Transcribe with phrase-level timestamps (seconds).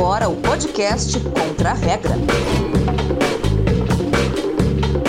[0.00, 2.14] agora o podcast Contra a Regra.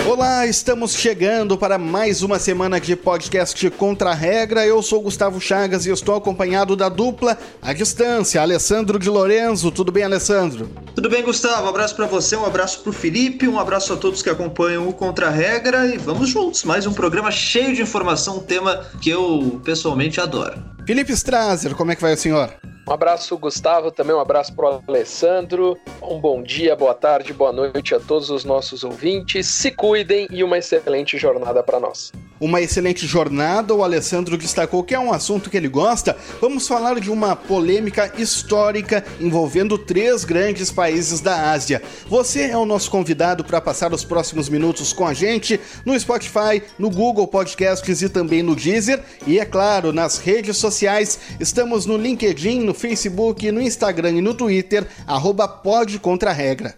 [0.06, 4.66] Olá, estamos chegando para mais uma semana de podcast Contra a Regra.
[4.66, 9.70] Eu sou Gustavo Chagas e estou acompanhado da dupla à distância, Alessandro de Lorenzo.
[9.70, 10.68] Tudo bem, Alessandro?
[10.94, 11.64] Tudo bem, Gustavo?
[11.64, 14.86] Um abraço para você, um abraço para o Felipe, um abraço a todos que acompanham
[14.86, 16.64] o Contra a Regra e vamos juntos.
[16.64, 20.62] Mais um programa cheio de informação, um tema que eu pessoalmente adoro.
[20.86, 22.52] Felipe Strasser, como é que vai o senhor?
[22.86, 25.78] Um abraço, Gustavo, também um abraço para o Alessandro.
[26.02, 29.46] Um bom dia, boa tarde, boa noite a todos os nossos ouvintes.
[29.46, 32.10] Se cuidem e uma excelente jornada para nós.
[32.40, 36.16] Uma excelente jornada, o Alessandro destacou que é um assunto que ele gosta.
[36.40, 41.80] Vamos falar de uma polêmica histórica envolvendo três grandes países da Ásia.
[42.08, 46.60] Você é o nosso convidado para passar os próximos minutos com a gente no Spotify,
[46.76, 49.00] no Google Podcasts e também no Deezer.
[49.24, 54.34] E é claro, nas redes sociais, estamos no LinkedIn, no Facebook, no Instagram e no
[54.34, 56.74] Twitter, arroba pode contra regra.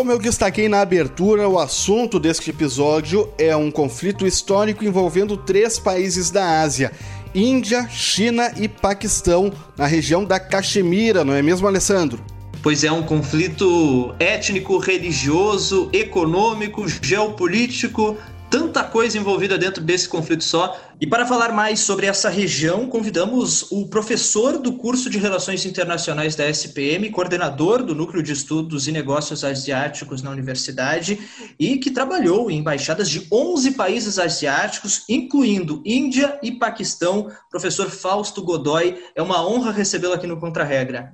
[0.00, 5.78] Como eu destaquei na abertura, o assunto deste episódio é um conflito histórico envolvendo três
[5.78, 6.90] países da Ásia:
[7.34, 12.20] Índia, China e Paquistão, na região da Caxemira, não é mesmo, Alessandro?
[12.62, 18.18] Pois é um conflito étnico, religioso, econômico, geopolítico,
[18.50, 20.78] tanta coisa envolvida dentro desse conflito só.
[21.00, 26.34] E para falar mais sobre essa região, convidamos o professor do curso de Relações Internacionais
[26.36, 31.18] da SPM, coordenador do Núcleo de Estudos e Negócios Asiáticos na universidade
[31.58, 37.30] e que trabalhou em embaixadas de 11 países asiáticos, incluindo Índia e Paquistão.
[37.50, 41.12] Professor Fausto Godoy, é uma honra recebê-lo aqui no Contra-Regra.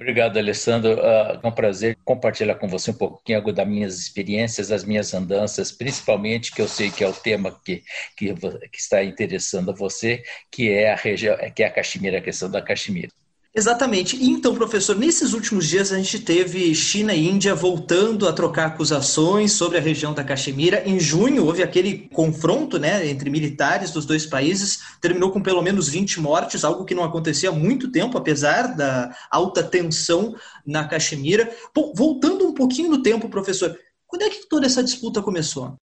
[0.00, 0.94] Obrigado, Alessandro.
[0.94, 5.70] Uh, é um prazer compartilhar com você um pouquinho das minhas experiências, das minhas andanças,
[5.70, 7.84] principalmente que eu sei que é o tema que,
[8.16, 12.22] que, que está interessando a você, que é a região, que é a Caxemira, a
[12.22, 13.10] questão da Caxemira.
[13.52, 14.16] Exatamente.
[14.24, 19.52] Então, professor, nesses últimos dias a gente teve China e Índia voltando a trocar acusações
[19.52, 20.88] sobre a região da Caxemira.
[20.88, 25.88] Em junho houve aquele confronto né, entre militares dos dois países, terminou com pelo menos
[25.88, 30.32] 20 mortes, algo que não acontecia há muito tempo, apesar da alta tensão
[30.64, 31.52] na Caxemira.
[31.74, 35.74] Bom, voltando um pouquinho no tempo, professor, quando é que toda essa disputa começou?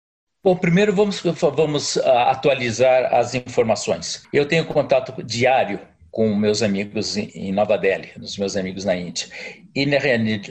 [0.42, 1.22] Bom, primeiro vamos,
[1.54, 4.24] vamos ah, atualizar as informações.
[4.32, 5.82] Eu tenho contato diário
[6.12, 9.28] com meus amigos em Nova Delhi, os meus amigos na Índia.
[9.76, 9.98] E na,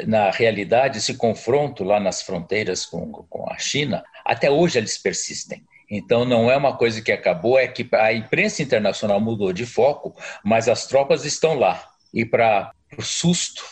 [0.07, 5.65] na realidade, esse confronto lá nas fronteiras com, com a China, até hoje eles persistem.
[5.91, 10.15] Então não é uma coisa que acabou, é que a imprensa internacional mudou de foco,
[10.45, 11.85] mas as tropas estão lá.
[12.13, 13.63] E para o susto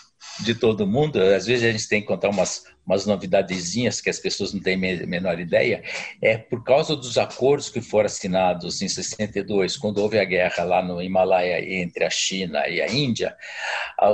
[0.41, 1.21] de todo mundo.
[1.21, 4.75] Às vezes a gente tem que contar umas, umas novidadezinhas que as pessoas não têm
[4.75, 5.83] a menor ideia.
[6.21, 10.83] É por causa dos acordos que foram assinados em 62, quando houve a guerra lá
[10.83, 13.37] no Himalaia entre a China e a Índia,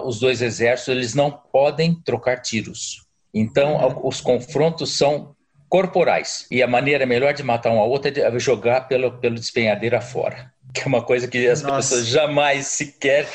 [0.05, 3.07] os dois exércitos eles não podem trocar tiros.
[3.33, 4.09] Então, uhum.
[4.09, 5.35] os confrontos são
[5.69, 6.47] corporais.
[6.51, 10.53] E a maneira melhor de matar um ao outro é jogar pelo, pelo despenhadeiro afora
[10.73, 11.77] que é uma coisa que as Nossa.
[11.77, 13.29] pessoas jamais sequer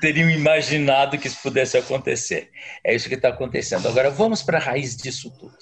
[0.00, 2.50] teriam imaginado que isso pudesse acontecer.
[2.82, 3.86] É isso que está acontecendo.
[3.88, 5.56] Agora, vamos para a raiz disso tudo.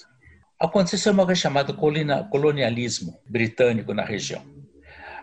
[0.59, 4.58] Aconteceu uma coisa chamada colonialismo britânico na região.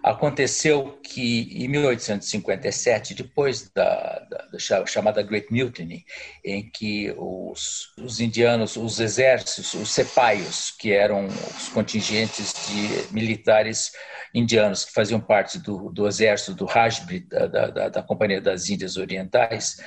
[0.06, 6.04] Aconteceu que em 1857, depois da, da, da, chamada Great Mutiny,
[6.44, 13.90] em que os, os, indianos, os exércitos, os sepaios, que eram os contingentes de militares
[14.32, 18.96] indianos que faziam parte do, do exército do Raj, da, da, da, Companhia das Índias
[18.96, 19.78] Orientais,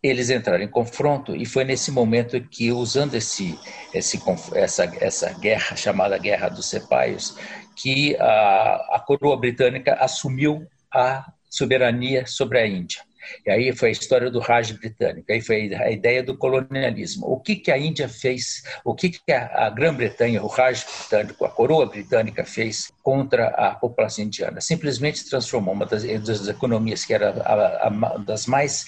[0.00, 3.58] eles entraram em confronto e foi nesse momento que, usando esse,
[3.92, 4.22] esse,
[4.54, 7.34] essa, essa guerra, chamada Guerra dos Sepaios,
[7.76, 13.02] que a, a coroa britânica assumiu a soberania sobre a Índia.
[13.46, 17.26] E aí foi a história do Raj britânico, aí foi a ideia do colonialismo.
[17.26, 21.48] O que, que a Índia fez, o que, que a, Grã-Bretanha, o Raj britânico, a
[21.48, 24.60] coroa britânica fez contra a população indiana?
[24.60, 28.86] Simplesmente transformou uma das, das economias que era a, a, das mais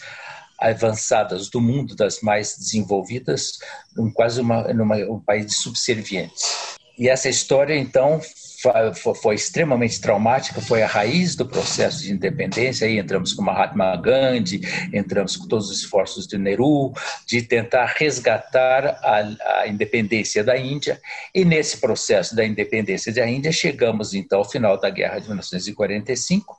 [0.58, 3.58] avançadas do mundo, das mais desenvolvidas,
[3.98, 6.76] em quase uma, numa, um país de subservientes.
[6.98, 8.20] E essa história, então,
[9.20, 12.86] foi extremamente traumática, foi a raiz do processo de independência.
[12.86, 14.60] Aí entramos com Mahatma Gandhi,
[14.92, 16.92] entramos com todos os esforços de Nehru
[17.26, 21.00] de tentar resgatar a, a independência da Índia.
[21.34, 26.56] E nesse processo da independência da Índia, chegamos então ao final da Guerra de 1945,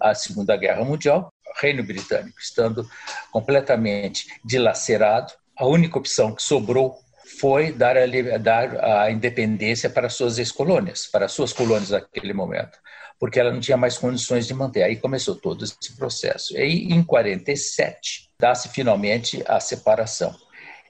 [0.00, 2.88] a Segunda Guerra Mundial, Reino Britânico estando
[3.30, 5.32] completamente dilacerado.
[5.56, 6.98] A única opção que sobrou
[7.38, 8.06] foi dar a,
[8.38, 12.78] dar a independência para suas ex-colônias, para suas colônias naquele momento.
[13.18, 14.82] porque ela não tinha mais condições de manter.
[14.82, 16.54] Aí começou todo esse processo.
[16.54, 20.34] E aí, em 47, dá-se finalmente a separação.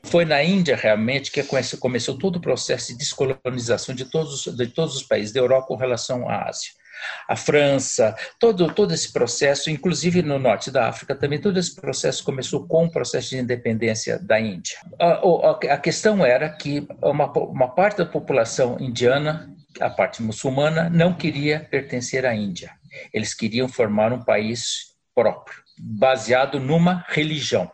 [0.03, 1.43] Foi na Índia realmente que
[1.79, 5.77] começou todo o processo de descolonização de todos, de todos os países da Europa com
[5.77, 6.71] relação à Ásia
[7.29, 12.25] a França, todo, todo esse processo, inclusive no norte da África também, todo esse processo
[12.25, 14.79] começou com o processo de independência da Índia.
[15.01, 19.51] A, a, a questão era que uma, uma parte da população indiana,
[19.81, 22.71] a parte muçulmana, não queria pertencer à Índia.
[23.13, 27.71] Eles queriam formar um país próprio, baseado numa religião.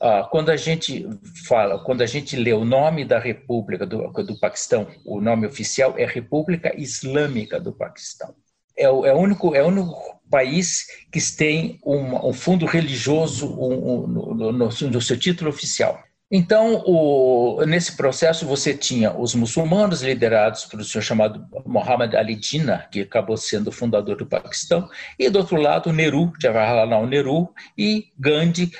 [0.00, 1.06] Ah, quando a gente
[1.46, 5.94] fala, quando a gente lê o nome da República do, do Paquistão, o nome oficial
[5.96, 8.34] é República Islâmica do Paquistão.
[8.76, 13.48] É o, é o único, é o único país que tem um, um fundo religioso
[13.58, 16.02] um, um, no, no, no seu título oficial.
[16.30, 22.88] Então, o, nesse processo, você tinha os muçulmanos liderados um senhor chamado Muhammad Ali Jinnah,
[22.90, 28.08] que acabou sendo o fundador do Paquistão, e do outro lado, Nehru, Jawaharlal Nehru, e
[28.18, 28.72] Gandhi,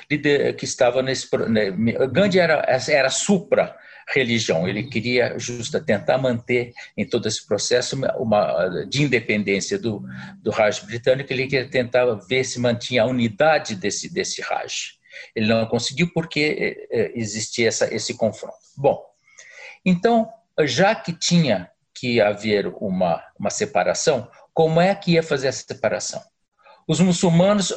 [0.57, 1.29] que estava nesse.
[1.47, 1.71] Né,
[2.11, 3.73] Gandhi era, era supra
[4.13, 4.67] religião.
[4.67, 10.03] Ele queria justa tentar manter em todo esse processo uma, de independência do,
[10.41, 11.31] do Raj britânico.
[11.31, 14.96] Ele queria tentar ver se mantinha a unidade desse desse Raj.
[15.35, 18.57] Ele não conseguiu porque eh, eh, existia essa, esse confronto.
[18.75, 19.03] Bom,
[19.85, 20.29] então,
[20.61, 26.21] já que tinha que haver uma, uma separação, como é que ia fazer essa separação?
[26.87, 27.73] Os muçulmanos,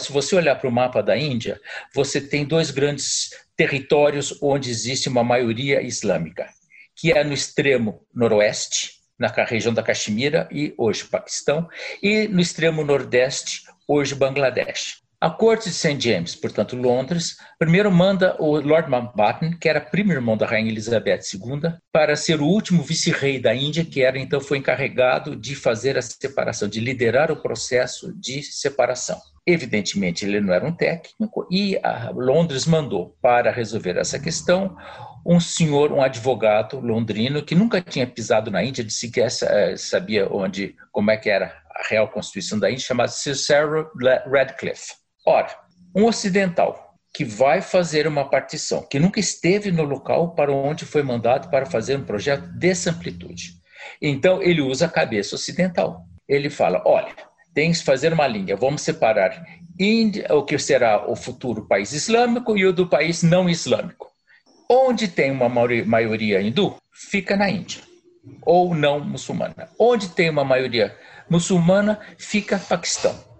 [0.00, 1.58] se você olhar para o mapa da Índia,
[1.94, 6.48] você tem dois grandes territórios onde existe uma maioria islâmica,
[6.94, 11.68] que é no extremo noroeste, na região da Caxemira e hoje Paquistão,
[12.02, 15.03] e no extremo nordeste, hoje Bangladesh.
[15.24, 15.98] A corte de St.
[15.98, 21.20] James, portanto Londres, primeiro manda o Lord Mountbatten, que era primo irmão da rainha Elizabeth
[21.32, 25.96] II, para ser o último vice-rei da Índia, que era então foi encarregado de fazer
[25.96, 29.18] a separação, de liderar o processo de separação.
[29.46, 31.80] Evidentemente, ele não era um técnico e
[32.14, 34.76] Londres mandou para resolver essa questão
[35.24, 40.28] um senhor, um advogado londrino que nunca tinha pisado na Índia, de sequer eh, sabia
[40.30, 43.88] onde, como é que era a real constituição da Índia, chamado Cyril
[44.30, 45.02] Radcliffe.
[45.26, 45.48] Ora,
[45.94, 51.02] um ocidental que vai fazer uma partição, que nunca esteve no local para onde foi
[51.02, 53.54] mandado para fazer um projeto dessa amplitude.
[54.02, 56.04] Então, ele usa a cabeça ocidental.
[56.28, 57.14] Ele fala: olha,
[57.54, 59.46] tem que fazer uma linha, vamos separar
[59.78, 64.08] Índia, o que será o futuro país islâmico e o do país não islâmico.
[64.68, 67.82] Onde tem uma maioria hindu, fica na Índia,
[68.42, 69.68] ou não muçulmana.
[69.78, 70.96] Onde tem uma maioria
[71.28, 73.33] muçulmana, fica Paquistão.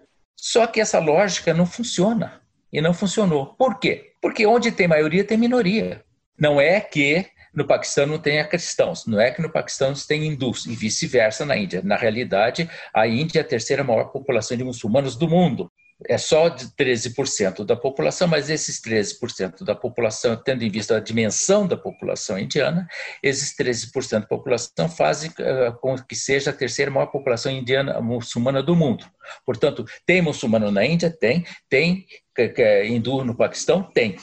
[0.46, 2.42] Só que essa lógica não funciona.
[2.70, 3.54] E não funcionou.
[3.54, 4.12] Por quê?
[4.20, 6.04] Porque onde tem maioria, tem minoria.
[6.38, 7.24] Não é que
[7.54, 11.46] no Paquistão não tenha cristãos, não é que no Paquistão não tenha hindus, e vice-versa
[11.46, 11.80] na Índia.
[11.82, 15.72] Na realidade, a Índia é a terceira maior população de muçulmanos do mundo
[16.08, 21.00] é só de 13% da população, mas esses 13% da população, tendo em vista a
[21.00, 22.86] dimensão da população indiana,
[23.22, 28.62] esses 13% da população fazem uh, com que seja a terceira maior população indiana muçulmana
[28.62, 29.06] do mundo.
[29.44, 31.10] Portanto, tem muçulmano na Índia?
[31.10, 31.44] Tem.
[31.68, 33.82] Tem é hindu no Paquistão?
[33.82, 34.16] Tem.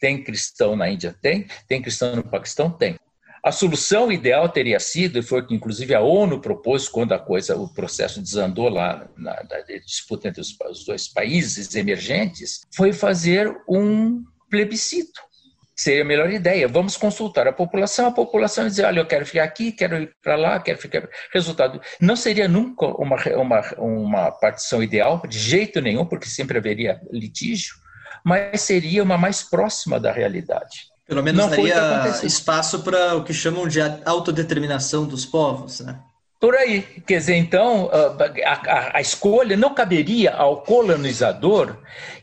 [0.00, 1.14] Tem cristão na Índia?
[1.20, 1.46] Tem.
[1.66, 2.70] Tem cristão no Paquistão?
[2.70, 2.96] Tem.
[3.46, 7.18] A solução ideal teria sido, e foi o que inclusive a ONU propôs quando a
[7.18, 12.92] coisa, o processo desandou lá na, na disputa entre os, os dois países emergentes, foi
[12.92, 15.20] fazer um plebiscito
[15.76, 16.66] seria a melhor ideia.
[16.66, 20.34] Vamos consultar a população, a população dizer, olha, eu quero ficar aqui, quero ir para
[20.34, 21.08] lá, quero ficar.
[21.32, 27.00] Resultado, não seria nunca uma, uma, uma partição ideal, de jeito nenhum, porque sempre haveria
[27.12, 27.76] litígio,
[28.24, 30.95] mas seria uma mais próxima da realidade.
[31.06, 36.00] Pelo menos não daria espaço para o que chamam de autodeterminação dos povos, né?
[36.40, 36.82] Por aí.
[37.06, 41.78] Quer dizer, então, a, a, a, escolha não caberia ao colonizador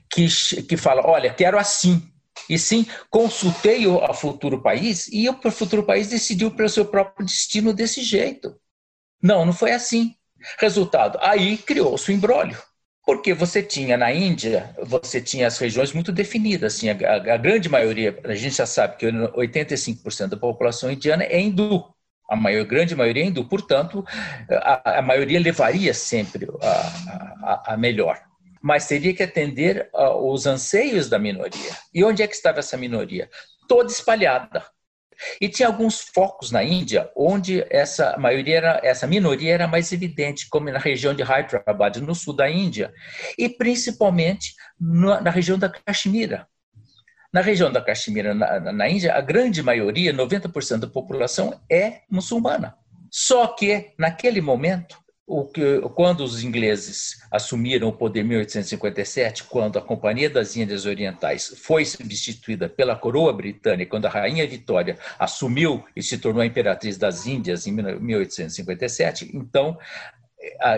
[0.09, 0.27] que,
[0.63, 2.09] que fala: olha, quero assim.
[2.49, 7.73] E sim, consultei o futuro país e o futuro país decidiu pelo seu próprio destino
[7.73, 8.55] desse jeito.
[9.21, 10.13] Não, não foi assim.
[10.59, 12.57] Resultado: aí criou-se o embrólio.
[13.05, 16.75] Porque você tinha na Índia, você tinha as regiões muito definidas.
[16.75, 21.39] Assim, a, a grande maioria, a gente já sabe que 85% da população indiana é
[21.39, 21.83] hindu.
[22.29, 23.43] A maior, grande maioria é hindu.
[23.45, 24.05] Portanto,
[24.49, 26.67] a, a maioria levaria sempre a,
[27.43, 28.21] a, a melhor.
[28.61, 31.71] Mas teria que atender aos anseios da minoria.
[31.93, 33.29] E onde é que estava essa minoria?
[33.67, 34.63] Toda espalhada.
[35.39, 40.47] E tinha alguns focos na Índia onde essa maioria era, essa minoria era mais evidente,
[40.49, 42.93] como na região de Hyderabad, no sul da Índia,
[43.37, 46.47] e principalmente na, na região da Caxemira.
[47.33, 52.75] Na região da Caxemira, na, na Índia, a grande maioria, 90% da população, é muçulmana.
[53.09, 55.02] Só que, naquele momento,
[55.35, 60.85] o que, quando os ingleses assumiram o poder em 1857, quando a Companhia das Índias
[60.85, 66.45] Orientais foi substituída pela coroa britânica, quando a Rainha Vitória assumiu e se tornou a
[66.45, 69.75] imperatriz das Índias em 1857, então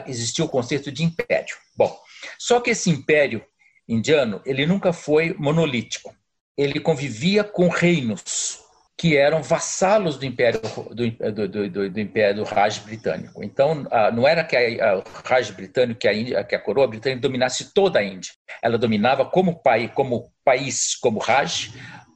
[0.08, 1.58] existiu o conceito de império.
[1.76, 1.94] Bom,
[2.40, 3.44] só que esse império
[3.86, 6.16] indiano ele nunca foi monolítico.
[6.58, 8.65] Ele convivia com reinos
[8.98, 13.44] que eram vassalos do império do, do, do, do império do Raj britânico.
[13.44, 17.22] Então, não era que a, o Raj britânico, que a, Índia, que a coroa britânica
[17.22, 18.32] dominasse toda a Índia.
[18.62, 21.74] Ela dominava como país, como país, como Raj,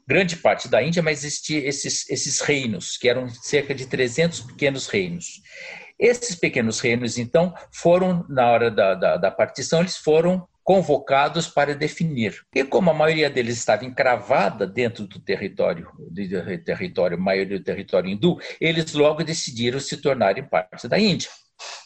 [0.07, 4.87] grande parte da Índia, mas existiam esses, esses reinos, que eram cerca de 300 pequenos
[4.87, 5.41] reinos.
[5.99, 11.73] Esses pequenos reinos, então, foram, na hora da, da, da partição, eles foram convocados para
[11.73, 12.45] definir.
[12.53, 18.07] E como a maioria deles estava encravada dentro do território, do território, maioria do território
[18.07, 21.27] hindu, eles logo decidiram se tornarem parte da Índia.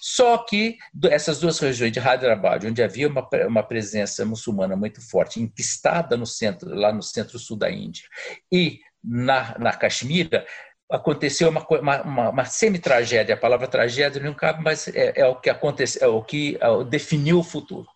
[0.02, 0.76] Só que
[1.10, 6.26] essas duas regiões de Hyderabad, onde havia uma, uma presença muçulmana muito forte, enquistada no
[6.26, 8.04] centro, lá no centro-sul da Índia,
[8.52, 10.46] e na, na Caxemira,
[10.92, 11.66] aconteceu uma,
[12.04, 13.34] uma, uma semi-tragédia.
[13.34, 16.84] A palavra tragédia não cabe, mas é, é o que aconteceu, é o que é,
[16.84, 17.88] definiu o futuro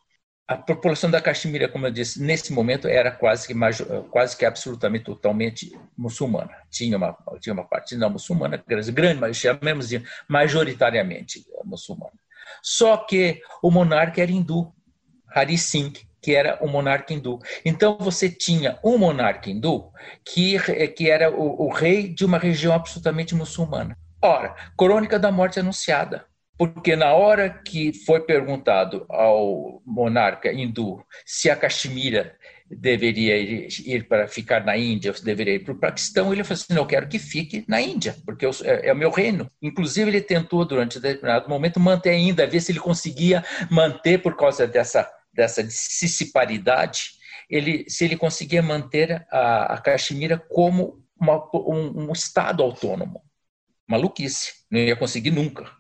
[0.48, 3.54] a população da Caxemira, como eu disse, nesse momento era quase que,
[4.10, 6.52] quase que absolutamente totalmente muçulmana.
[6.72, 12.14] Tinha uma, tinha uma parte não muçulmana, grande, mas chamemos de majoritariamente muçulmana.
[12.64, 14.74] Só que o monarca era hindu,
[15.36, 17.40] Hari Singh, que era o monarca hindu.
[17.66, 19.92] Então você tinha um monarca hindu
[20.24, 20.58] que,
[20.90, 23.98] que era o, o rei de uma região absolutamente muçulmana.
[24.22, 26.26] Ora, crônica da morte anunciada
[26.58, 32.36] porque na hora que foi perguntado ao monarca hindu se a Caxemira
[32.70, 36.56] deveria ir, para ficar na Índia, ou se deveria ir para o Paquistão, ele falou
[36.56, 39.50] assim, não, eu quero que fique na Índia, porque é, é, o meu reino.
[39.62, 44.68] Inclusive, ele tentou, durante determinado momento, manter ainda, ver se ele conseguia manter, por causa
[44.68, 47.12] dessa, dessa dissiparidade,
[47.50, 53.22] ele, se ele conseguia manter a, a Caxemira como uma, um, um estado autônomo.
[53.88, 55.72] Maluquice, não ia conseguir nunca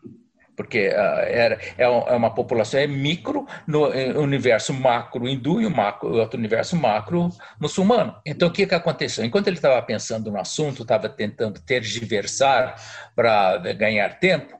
[0.57, 3.87] porque uh, era, é, é uma população é micro no
[4.19, 7.29] universo macro hindu e o macro, outro universo macro
[7.61, 8.15] muçulmano.
[8.25, 9.23] Então, o que, que aconteceu?
[9.23, 12.75] Enquanto ele estava pensando no assunto, estava tentando tergiversar
[13.15, 14.57] para ganhar tempo,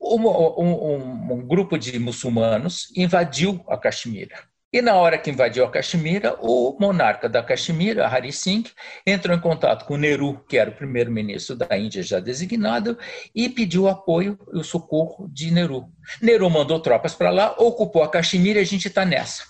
[0.00, 4.53] um, um, um, grupo de muçulmanos invadiu a Caxemira.
[4.74, 8.64] E na hora que invadiu a Caxemira, o monarca da Caxemira, Hari Singh,
[9.06, 12.98] entrou em contato com Nehru, que era o primeiro-ministro da Índia já designado,
[13.32, 15.84] e pediu apoio e o socorro de Nehru.
[16.20, 19.44] Nehru mandou tropas para lá, ocupou a Caxemira e a gente está nessa.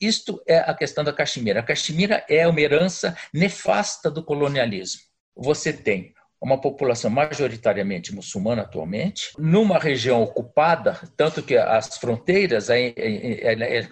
[0.00, 1.60] Isto é a questão da Caxemira.
[1.60, 5.02] A Caxemira é uma herança nefasta do colonialismo.
[5.36, 12.68] Você tem uma população majoritariamente muçulmana atualmente, numa região ocupada, tanto que as fronteiras,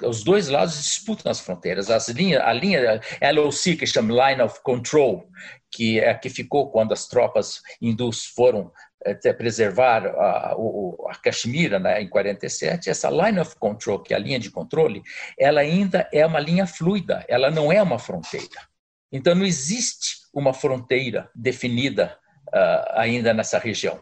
[0.06, 1.90] os dois lados disputam as fronteiras.
[1.90, 3.00] As linhas, a linha
[3.34, 5.28] LOC, que chama Line of Control,
[5.70, 8.72] que é a que ficou quando as tropas hindus foram
[9.04, 14.20] eh, preservar a, a Caxemira né, em 47, essa line of control, que é a
[14.20, 15.02] linha de controle,
[15.38, 18.66] ela ainda é uma linha fluida, ela não é uma fronteira.
[19.12, 24.00] Então não existe uma fronteira definida uh, ainda nessa região.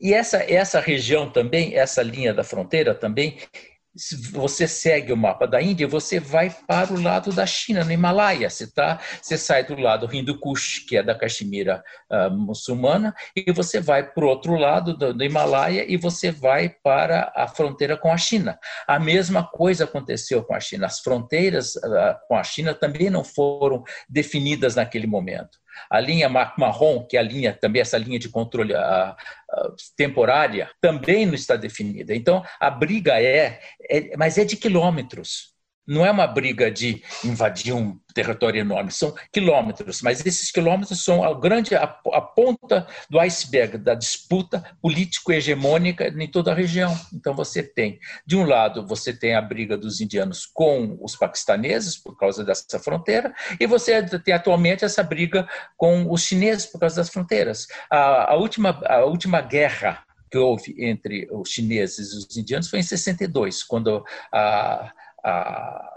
[0.00, 3.38] E essa, essa região também, essa linha da fronteira também,
[3.98, 7.90] se você segue o mapa da Índia, você vai para o lado da China, no
[7.90, 8.48] Himalaia.
[8.48, 13.50] Você, tá, você sai do lado Hindu Kush, que é da Caxemira uh, muçulmana, e
[13.50, 17.96] você vai para o outro lado do, do, Himalaia e você vai para a fronteira
[17.96, 18.58] com a China.
[18.86, 20.86] A mesma coisa aconteceu com a China.
[20.86, 25.58] As fronteiras uh, com a China também não foram definidas naquele momento.
[25.90, 29.16] A linha marrom, que é a linha também essa linha de controle a,
[29.50, 32.14] a, temporária, também não está definida.
[32.14, 35.57] Então a briga é, é, mas é de quilômetros.
[35.88, 41.24] Não é uma briga de invadir um território enorme, são quilômetros, mas esses quilômetros são
[41.24, 46.94] a grande a, a ponta do iceberg da disputa político-hegemônica em toda a região.
[47.14, 51.96] Então você tem, de um lado, você tem a briga dos indianos com os paquistaneses
[51.96, 56.96] por causa dessa fronteira, e você tem atualmente essa briga com os chineses por causa
[56.96, 57.66] das fronteiras.
[57.90, 62.80] A, a última a última guerra que houve entre os chineses e os indianos foi
[62.80, 64.92] em 62, quando a
[65.24, 65.88] a,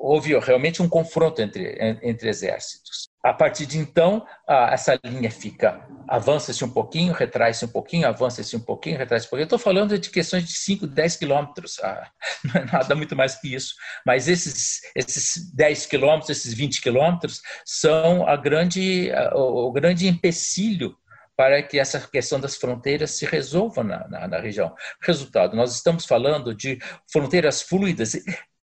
[0.00, 3.10] houve realmente um confronto entre, entre exércitos.
[3.22, 8.56] A partir de então, a, essa linha fica, avança-se um pouquinho, retrai-se um pouquinho, avança-se
[8.56, 9.44] um pouquinho, retrai-se um pouquinho.
[9.44, 12.10] Estou falando de questões de 5, 10 quilômetros, ah,
[12.44, 13.74] não é nada muito mais que isso.
[14.06, 20.96] Mas esses, esses 10 quilômetros, esses 20 quilômetros, são a grande, o grande empecilho
[21.36, 24.74] para que essa questão das fronteiras se resolva na, na, na região.
[25.00, 26.78] Resultado, nós estamos falando de
[27.10, 28.12] fronteiras fluidas,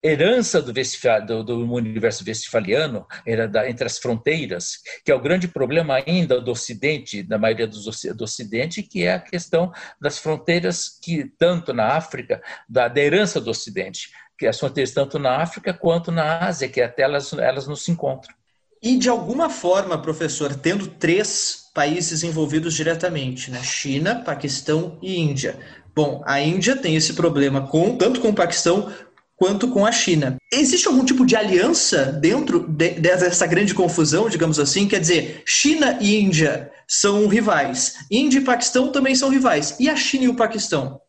[0.04, 5.48] herança do, do, do, universo westfaliano era da, entre as fronteiras, que é o grande
[5.48, 11.00] problema ainda do Ocidente, da maioria dos, do Ocidente, que é a questão das fronteiras
[11.02, 15.74] que tanto na África, da, da herança do Ocidente, que as fronteiras tanto na África
[15.74, 18.36] quanto na Ásia, que até elas, elas não se encontram.
[18.82, 23.64] E de alguma forma, professor, tendo três países envolvidos diretamente, né?
[23.64, 25.58] China, Paquistão e Índia.
[25.96, 28.92] Bom, a Índia tem esse problema com tanto com o Paquistão
[29.36, 30.38] quanto com a China.
[30.52, 34.88] Existe algum tipo de aliança dentro de, dessa grande confusão, digamos assim?
[34.88, 39.76] Quer dizer, China e Índia são rivais, Índia e Paquistão também são rivais.
[39.80, 41.00] E a China e o Paquistão?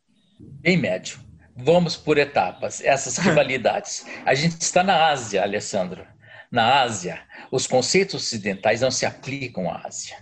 [0.61, 1.19] Bem médio.
[1.57, 4.05] Vamos por etapas, essas rivalidades.
[4.27, 6.05] A gente está na Ásia, Alessandro.
[6.51, 10.17] Na Ásia, os conceitos ocidentais não se aplicam à Ásia.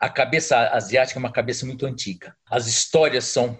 [0.00, 2.34] A cabeça asiática é uma cabeça muito antiga.
[2.50, 3.58] As histórias são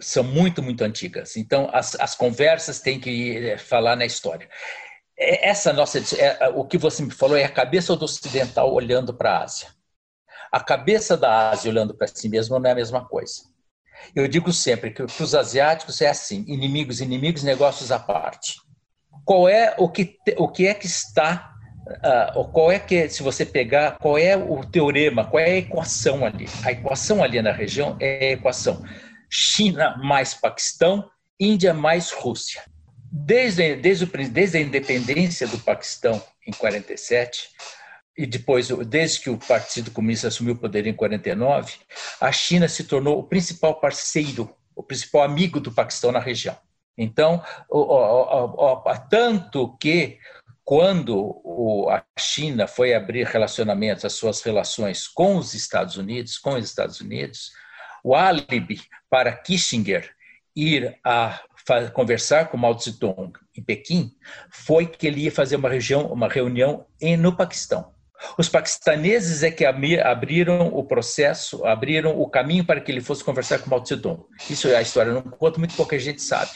[0.00, 1.36] são muito, muito antigas.
[1.36, 4.48] Então, as, as conversas têm que eh, falar na história.
[5.18, 9.14] É, essa nossa, é, o que você me falou é a cabeça do ocidental olhando
[9.14, 9.68] para a Ásia.
[10.52, 13.42] A cabeça da Ásia olhando para si mesma não é a mesma coisa.
[14.14, 18.56] Eu digo sempre que para os asiáticos é assim: inimigos, inimigos, negócios à parte.
[19.24, 21.52] Qual é o que, o que é que está
[21.86, 26.26] Uh, qual é que, se você pegar, qual é o teorema, qual é a equação
[26.26, 26.46] ali?
[26.64, 28.82] A equação ali na região é a equação
[29.28, 32.62] China mais Paquistão, Índia mais Rússia.
[33.10, 37.50] Desde, desde, desde a independência do Paquistão em 47
[38.16, 41.74] e depois, desde que o Partido Comunista assumiu o poder em 49,
[42.20, 46.56] a China se tornou o principal parceiro, o principal amigo do Paquistão na região.
[46.96, 47.42] Então,
[49.10, 50.18] tanto que
[50.64, 56.64] quando a China foi abrir relacionamentos, as suas relações com os Estados Unidos, com os
[56.64, 57.52] Estados Unidos,
[58.06, 60.08] o álibi para Kissinger
[60.54, 61.40] ir a
[61.92, 64.12] conversar com Mao Tse-tung em Pequim
[64.48, 66.86] foi que ele ia fazer uma, região, uma reunião
[67.18, 67.92] no Paquistão.
[68.38, 73.58] Os paquistaneses é que abriram o processo, abriram o caminho para que ele fosse conversar
[73.58, 74.22] com Mao Tse-tung.
[74.48, 76.52] Isso é a história, não conta, muito pouca gente sabe.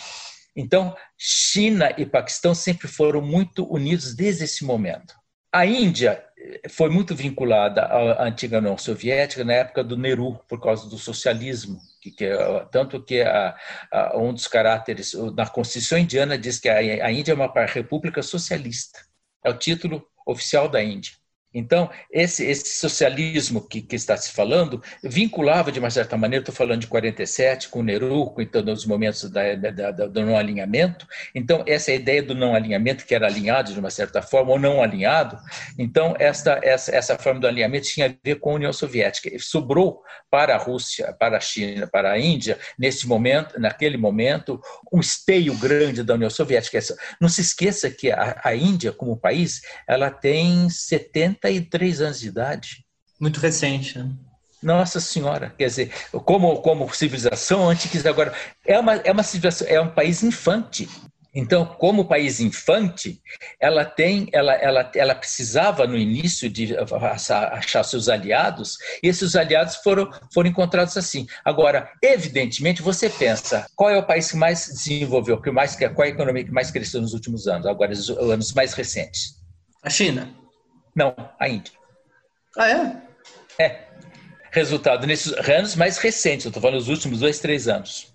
[0.55, 5.15] Então, China e Paquistão sempre foram muito unidos desde esse momento.
[5.53, 6.25] A Índia
[6.71, 11.79] foi muito vinculada à antiga União Soviética na época do Nehru, por causa do socialismo.
[12.01, 12.29] Que, que
[12.71, 13.57] tanto que a,
[13.93, 18.23] a, um dos caráteres na Constituição indiana diz que a, a Índia é uma república
[18.23, 19.01] socialista.
[19.45, 21.20] É o título oficial da Índia.
[21.53, 26.55] Então, esse, esse socialismo que, que, está se falando vinculava, de uma certa maneira, estou
[26.55, 30.37] falando de 47, com o Nehru, com então, os momentos da, da, da, do não
[30.37, 31.07] alinhamento.
[31.35, 34.81] Então, essa ideia do não alinhamento, que era alinhado de uma certa forma, ou não
[34.81, 35.37] alinhado,
[35.77, 39.35] então, esta, essa, essa forma do alinhamento tinha a ver com a União Soviética.
[39.35, 44.61] E sobrou para a Rússia, para a China, para a Índia, nesse momento, naquele momento,
[44.93, 46.79] um esteio grande da União Soviética.
[47.21, 52.29] Não se esqueça que a, a Índia, como país, ela tem 70 33 anos de
[52.29, 52.85] idade.
[53.19, 54.11] Muito recente, né?
[54.63, 55.91] Nossa Senhora, quer dizer,
[56.25, 58.35] como, como civilização antes agora
[58.67, 60.87] é uma, é uma civilização, é um país infante.
[61.33, 63.23] Então, como país infante,
[63.61, 69.77] ela tem, ela, ela, ela precisava no início de achar seus aliados, e esses aliados
[69.77, 71.27] foram, foram encontrados assim.
[71.45, 76.11] Agora, evidentemente, você pensa, qual é o país que mais desenvolveu, que mais, qual é
[76.11, 79.37] a economia que mais cresceu nos últimos anos, agora os anos mais recentes?
[79.83, 80.40] A China.
[80.95, 81.73] Não, a Índia.
[82.57, 83.03] Ah, é?
[83.63, 83.89] É.
[84.51, 88.13] Resultado nesses anos mais recentes, eu estou falando dos últimos dois, três anos.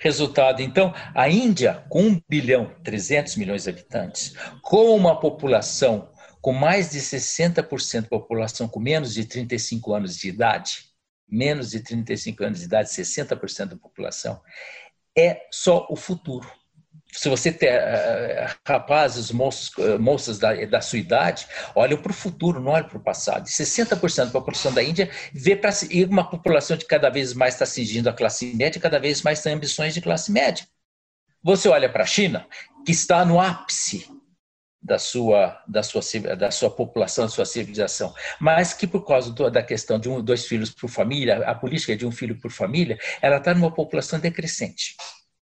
[0.00, 6.10] Resultado, então, a Índia, com 1 bilhão 300 milhões de habitantes, com uma população
[6.40, 10.86] com mais de 60% da população com menos de 35 anos de idade,
[11.28, 14.40] menos de 35 anos de idade, 60% da população,
[15.16, 16.50] é só o futuro
[17.12, 22.14] se você tem uh, rapazes, moços, uh, moças da, da, sua idade, olham para o
[22.14, 23.46] futuro, não olham para o passado.
[23.46, 25.70] 60% da população da Índia vê para
[26.08, 29.52] uma população que cada vez mais está atingindo a classe média, cada vez mais tem
[29.52, 30.66] ambições de classe média.
[31.42, 32.46] Você olha para a China,
[32.86, 34.08] que está no ápice
[34.80, 36.00] da sua, da sua,
[36.36, 40.22] da sua população, da sua civilização, mas que por causa do, da questão de um,
[40.22, 44.18] dois filhos por família, a política de um filho por família, ela está numa população
[44.18, 44.96] decrescente.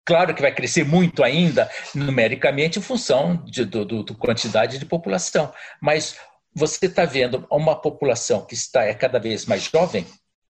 [0.06, 5.52] Claro que vai crescer muito ainda, numericamente, em função de, do, do, quantidade de população.
[5.82, 6.16] Mas
[6.54, 10.06] você está vendo uma população que está é cada vez mais jovem,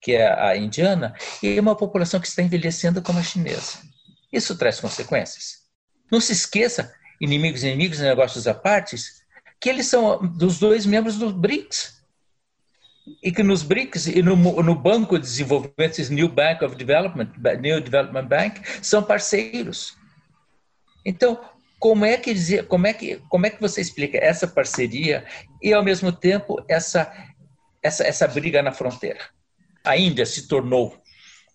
[0.03, 3.79] que é a indiana, e uma população que está envelhecendo como a chinesa.
[4.31, 5.61] Isso traz consequências.
[6.13, 8.97] Não se esqueça, inimigos, inimigos, negócios à parte,
[9.59, 11.98] que eles são dos dois membros do BRICS.
[13.23, 17.31] E que nos BRICS e no, no Banco de Desenvolvimento, esse New Bank of Development,
[17.61, 19.97] New Development Bank, são parceiros.
[21.05, 21.41] Então,
[21.79, 25.25] como é que como é que como é que você explica essa parceria
[25.63, 27.13] e ao mesmo tempo essa
[27.83, 29.21] essa essa briga na fronteira?
[29.85, 31.01] A Índia se tornou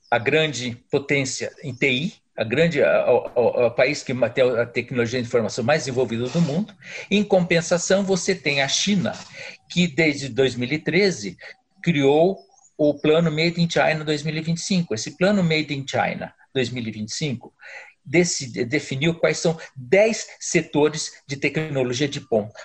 [0.10, 5.64] a grande potência em TI, a grande o, país que tem a tecnologia de informação
[5.64, 6.74] mais desenvolvida do mundo.
[7.10, 9.14] Em compensação, você tem a China,
[9.70, 11.38] que desde 2013
[11.82, 12.40] criou
[12.78, 14.94] o plano Made in China 2025.
[14.96, 17.54] Esse plano Made in China 2025
[18.68, 22.60] definiu quais são 10 setores de tecnologia de ponta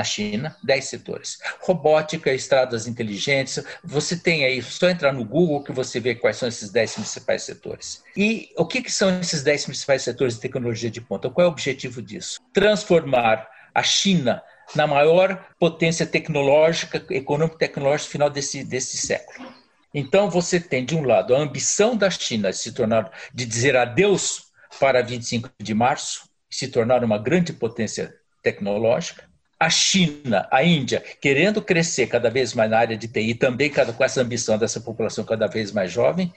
[0.00, 1.38] na China, 10 setores.
[1.60, 6.48] Robótica, estradas inteligentes, você tem aí, só entrar no Google que você vê quais são
[6.48, 8.02] esses 10 principais setores.
[8.16, 11.28] E o que, que são esses 10 principais setores de tecnologia de ponta?
[11.28, 12.40] Qual é o objetivo disso?
[12.50, 14.42] Transformar a China
[14.74, 19.52] na maior potência tecnológica, econômico-tecnológica final desse, desse século.
[19.92, 23.76] Então você tem, de um lado, a ambição da China de se tornar, de dizer
[23.76, 24.44] adeus
[24.78, 29.29] para 25 de março, se tornar uma grande potência tecnológica,
[29.60, 34.02] a China, a Índia, querendo crescer cada vez mais na área de TI, também com
[34.02, 36.32] essa ambição dessa população cada vez mais jovem,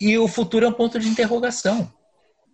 [0.00, 1.92] e o futuro é um ponto de interrogação.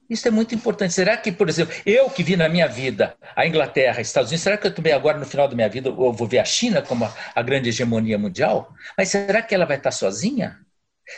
[0.09, 0.95] Isso é muito importante.
[0.95, 4.57] Será que, por exemplo, eu que vi na minha vida a Inglaterra, Estados Unidos, será
[4.57, 7.05] que eu também agora, no final da minha vida, eu vou ver a China como
[7.35, 8.73] a, grande hegemonia mundial?
[8.97, 10.59] Mas será que ela vai estar sozinha?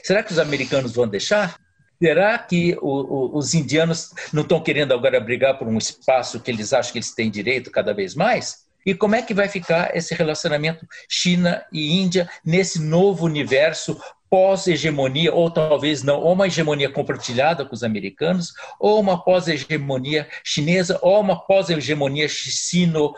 [0.03, 1.57] Será que os americanos vão deixar?
[2.03, 6.51] Será que o, o, os indianos não estão querendo agora brigar por um espaço que
[6.51, 8.68] eles acham que eles têm direito cada vez mais?
[8.85, 15.33] E como é que vai ficar esse relacionamento China e Índia nesse novo universo pós-hegemonia,
[15.33, 21.19] ou talvez não, ou uma hegemonia compartilhada com os americanos, ou uma pós-hegemonia chinesa, ou
[21.21, 23.17] uma pós-hegemonia sino-indiana?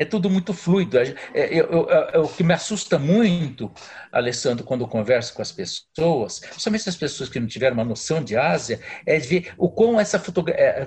[0.00, 0.96] É tudo muito fluido.
[0.96, 3.68] É, é, é, o que me assusta muito,
[4.12, 8.22] Alessandro, quando eu converso com as pessoas, principalmente as pessoas que não tiveram uma noção
[8.22, 10.22] de Ásia, é ver o quão essa,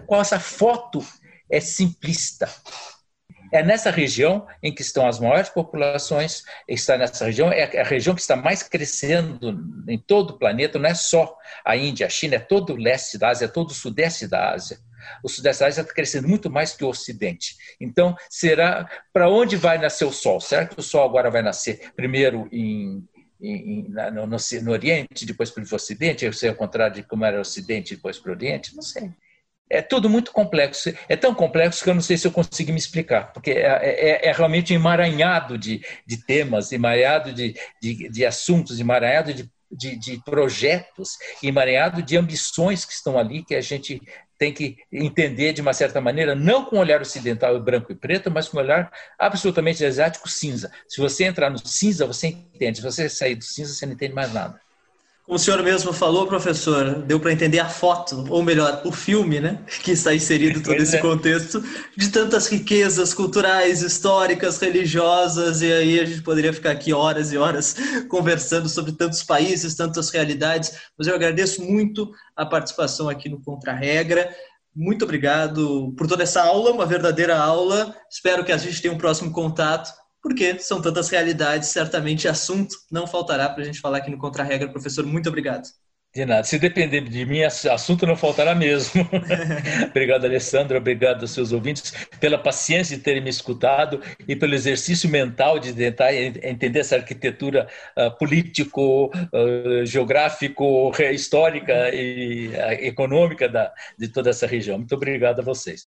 [0.07, 1.03] qual essa foto
[1.51, 2.49] é simplista.
[3.51, 8.15] É nessa região em que estão as maiores populações, está nessa região, é a região
[8.15, 9.59] que está mais crescendo
[9.89, 11.35] em todo o planeta, não é só
[11.65, 14.53] a Índia, a China, é todo o leste da Ásia, é todo o sudeste da
[14.53, 14.79] Ásia.
[15.21, 17.57] O sudeste da Ásia está crescendo muito mais que o ocidente.
[17.79, 20.39] Então, será para onde vai nascer o sol?
[20.39, 23.03] Será que o sol agora vai nascer primeiro em,
[23.41, 26.23] no, no, no, Oriente, depois para o Ocidente?
[26.23, 28.73] Eu sei ao contrário de como era o Ocidente, depois para o Oriente?
[28.75, 29.11] Não sei
[29.71, 30.93] é tudo muito complexo.
[31.07, 34.29] É tão complexo que eu não sei se eu consigo me explicar, porque é, é,
[34.29, 39.95] é realmente um emaranhado de, de temas, emaranhado de, de, de assuntos, emaranhado de, de,
[39.95, 44.01] de projetos, emaranhado de ambições que estão ali, que a gente
[44.37, 48.31] tem que entender de uma certa maneira, não com um olhar ocidental branco e preto,
[48.31, 50.71] mas com um olhar absolutamente asiático cinza.
[50.87, 52.79] Se você entrar no cinza, você entende.
[52.79, 54.59] Se você sair do cinza, você não entende mais nada.
[55.31, 59.39] Como o senhor mesmo falou, professor, deu para entender a foto, ou melhor, o filme,
[59.39, 60.99] né, que está inserido todo esse é.
[60.99, 61.63] contexto
[61.95, 67.37] de tantas riquezas culturais, históricas, religiosas, e aí a gente poderia ficar aqui horas e
[67.37, 67.77] horas
[68.09, 70.73] conversando sobre tantos países, tantas realidades.
[70.97, 74.29] Mas eu agradeço muito a participação aqui no Contra Regra.
[74.75, 77.95] Muito obrigado por toda essa aula, uma verdadeira aula.
[78.11, 83.07] Espero que a gente tenha um próximo contato porque são tantas realidades, certamente assunto não
[83.07, 84.69] faltará para a gente falar aqui no Contra-Regra.
[84.69, 85.67] Professor, muito obrigado.
[86.13, 86.43] De nada.
[86.43, 89.07] Se depender de mim, assunto não faltará mesmo.
[89.89, 90.77] obrigado, Alessandro.
[90.77, 95.71] Obrigado aos seus ouvintes pela paciência de terem me escutado e pelo exercício mental de
[95.71, 97.65] tentar entender essa arquitetura
[97.97, 104.77] uh, político, uh, geográfico, histórica e uh, econômica da, de toda essa região.
[104.77, 105.87] Muito obrigado a vocês.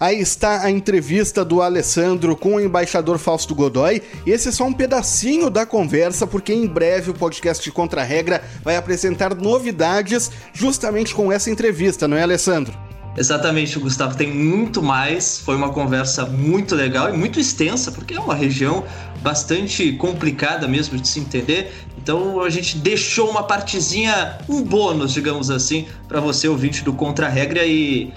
[0.00, 4.00] Aí está a entrevista do Alessandro com o embaixador Fausto Godoy.
[4.26, 8.42] Esse é só um pedacinho da conversa, porque em breve o podcast de Contra Regra
[8.64, 12.72] vai apresentar novidades justamente com essa entrevista, não é, Alessandro?
[13.14, 14.16] Exatamente, Gustavo.
[14.16, 15.38] Tem muito mais.
[15.40, 18.82] Foi uma conversa muito legal e muito extensa, porque é uma região
[19.20, 21.74] bastante complicada mesmo de se entender.
[22.02, 27.28] Então a gente deixou uma partezinha, um bônus, digamos assim, para você ouvinte do Contra
[27.28, 28.10] Regra e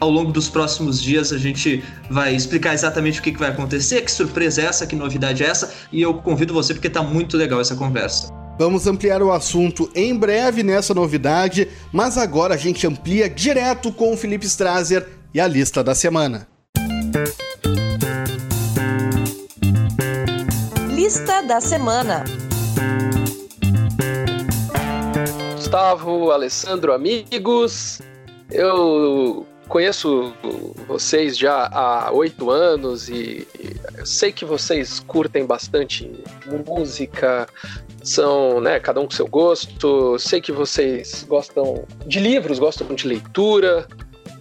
[0.00, 4.10] ao longo dos próximos dias a gente vai explicar exatamente o que, vai acontecer, que
[4.10, 7.60] surpresa é essa, que novidade é essa, e eu convido você porque está muito legal
[7.60, 8.32] essa conversa.
[8.58, 14.12] Vamos ampliar o assunto em breve nessa novidade, mas agora a gente amplia direto com
[14.12, 16.48] o Felipe Strazer e a lista da semana.
[20.90, 22.24] Lista da semana.
[25.54, 28.00] Gustavo, Alessandro, amigos,
[28.50, 30.32] eu conheço
[30.86, 33.46] vocês já há oito anos e
[34.04, 36.10] sei que vocês curtem bastante
[36.66, 37.46] música,
[38.02, 40.18] são, né, cada um com seu gosto.
[40.18, 43.86] Sei que vocês gostam de livros, gostam de leitura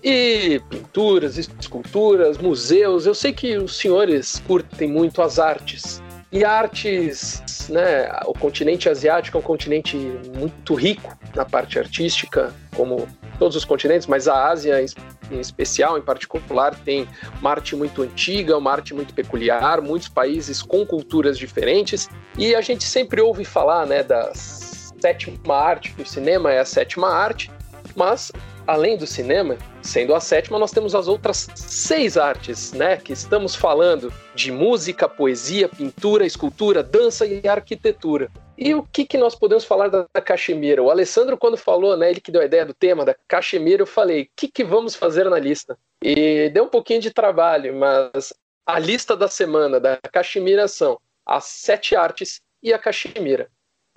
[0.04, 3.06] e pinturas, esculturas, museus.
[3.06, 6.02] Eu sei que os senhores curtem muito as artes.
[6.32, 9.98] E artes, né, o continente asiático é um continente
[10.36, 14.84] muito rico na parte artística, como todos os continentes, mas a Ásia
[15.32, 17.08] em especial, em particular, tem
[17.40, 22.62] uma arte muito antiga, uma arte muito peculiar, muitos países com culturas diferentes, e a
[22.62, 27.52] gente sempre ouve falar né, da sétima arte, que o cinema é a sétima arte,
[27.96, 28.32] mas
[28.68, 32.98] além do cinema, sendo a sétima, nós temos as outras seis artes, né?
[32.98, 38.30] Que estamos falando de música, poesia, pintura, escultura, dança e arquitetura.
[38.58, 40.84] E o que, que nós podemos falar da, Caxemira?
[40.84, 43.88] O Alessandro, quando falou, né, ele que deu a ideia do tema da Caxemira, eu
[43.88, 45.78] falei, o que, que vamos fazer na lista?
[46.02, 48.34] E deu um pouquinho de trabalho, mas
[48.66, 53.48] a lista da semana da Caxemira são as sete artes e a Caxemira.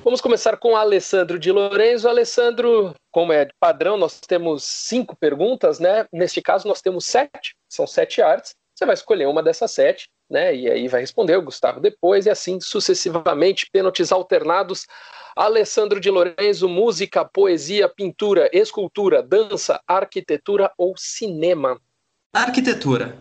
[0.03, 2.09] Vamos começar com o Alessandro de Lourenço.
[2.09, 6.07] Alessandro, como é padrão, nós temos cinco perguntas, né?
[6.11, 8.55] Neste caso, nós temos sete, são sete artes.
[8.75, 10.57] Você vai escolher uma dessas sete, né?
[10.57, 14.87] E aí vai responder o Gustavo depois, e assim sucessivamente, pênaltis alternados.
[15.37, 21.79] Alessandro de Lourenço, música, poesia, pintura, escultura, dança, arquitetura ou cinema?
[22.33, 23.19] Arquitetura.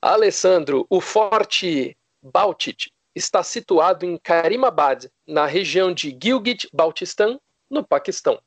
[0.00, 8.38] Alessandro, o Forte Baltit está situado em Karimabad, na região de Gilgit-Baltistan, no Paquistão,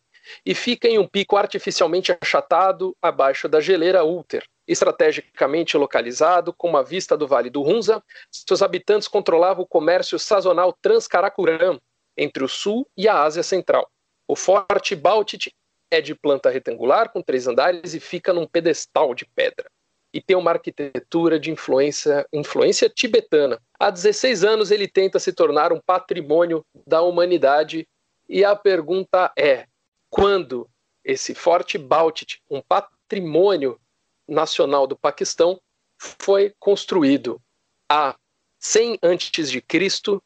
[0.45, 4.45] e fica em um pico artificialmente achatado abaixo da geleira Ulter.
[4.67, 10.71] Estrategicamente localizado, com uma vista do Vale do Hunza, seus habitantes controlavam o comércio sazonal
[10.79, 11.81] Transkarakuram
[12.15, 13.89] entre o sul e a Ásia Central.
[14.27, 15.51] O Forte Baltit
[15.89, 19.67] é de planta retangular, com três andares, e fica num pedestal de pedra
[20.13, 23.61] e tem uma arquitetura de influência, influência tibetana.
[23.79, 27.87] Há 16 anos ele tenta se tornar um patrimônio da humanidade
[28.27, 29.65] e a pergunta é:
[30.09, 30.69] quando
[31.03, 33.79] esse Forte Baltit, um patrimônio
[34.27, 35.61] nacional do Paquistão,
[35.97, 37.41] foi construído?
[37.89, 38.15] A
[38.59, 40.21] 100 antes de Cristo,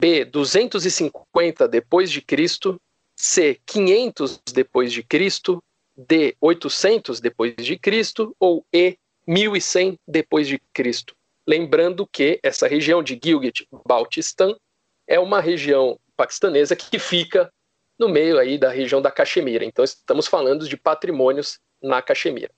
[0.00, 2.80] B 250 depois de Cristo,
[3.14, 5.62] C 500 depois de Cristo,
[5.96, 11.14] D 800 depois de Cristo ou E 1100 depois de Cristo.
[11.48, 14.56] Lembrando que essa região de Gilgit-Baltistan
[15.06, 17.52] é uma região paquistanesa que fica
[17.98, 19.64] no meio aí da região da Caxemira.
[19.64, 22.50] Então estamos falando de patrimônios na Caxemira.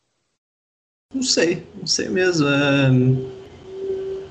[1.14, 2.46] Não sei, não sei mesmo.
[2.48, 2.88] É...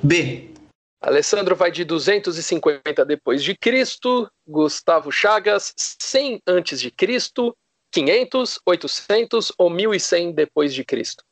[0.04, 0.54] B.
[1.02, 7.56] Alessandro vai de 250 depois de Cristo, Gustavo Chagas 100 antes de Cristo,
[7.91, 11.24] 500, 800 ou 1100 depois de Cristo.